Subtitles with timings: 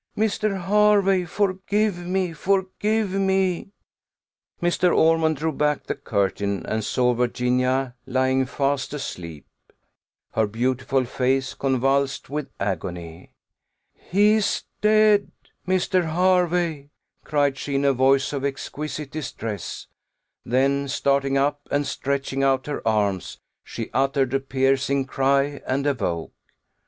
[0.17, 0.63] Mr.
[0.65, 1.25] Hervey!
[1.25, 2.33] forgive me!
[2.33, 3.69] forgive me!"
[4.59, 4.95] Mrs.
[4.97, 9.45] Ormond drew back the curtain, and saw Virginia lying fast asleep;
[10.31, 13.29] her beautiful face convulsed with agony.
[13.93, 15.31] "He's dead!
[15.67, 16.09] Mr.
[16.15, 16.89] Hervey!"
[17.23, 19.85] cried she, in a voice of exquisite distress:
[20.43, 26.31] then starting up, and stretching out her arms, she uttered a piercing cry, and awoke.